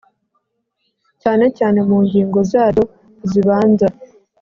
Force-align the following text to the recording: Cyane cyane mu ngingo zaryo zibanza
Cyane 1.21 1.45
cyane 1.57 1.79
mu 1.89 1.97
ngingo 2.05 2.37
zaryo 2.51 2.83
zibanza 3.29 3.87